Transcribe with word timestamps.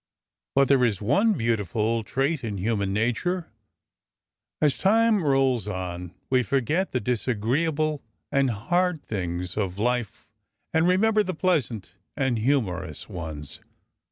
But 0.55 0.67
there 0.67 0.83
is 0.83 0.99
one 0.99 1.33
beautiful 1.33 2.03
trait 2.03 2.43
in 2.43 2.57
human 2.57 2.91
nature. 2.91 3.51
As 4.59 4.75
time 4.79 5.23
rolls 5.23 5.67
on, 5.67 6.15
we 6.27 6.41
forget 6.41 6.91
the 6.91 6.99
disagreeable 6.99 8.01
and 8.31 8.49
hard 8.49 9.03
things 9.03 9.55
of 9.55 9.77
life 9.77 10.27
and 10.73 10.87
remember 10.87 11.21
the 11.21 11.35
pleasant 11.35 11.93
and 12.17 12.39
humorous 12.39 13.07
ones. 13.09 13.59